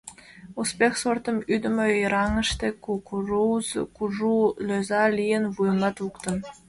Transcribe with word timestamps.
«Успех» 0.61 0.93
сортым 1.01 1.37
ӱдымӧ 1.53 1.87
йыраҥыште 1.99 2.67
кукуруз 2.83 3.67
кужу, 3.95 4.37
лӧза 4.67 5.03
лийын, 5.17 5.43
вуйымат 5.55 5.95
луктын. 6.03 6.35